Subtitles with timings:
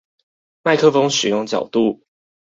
[0.63, 2.01] 麥克風使用角度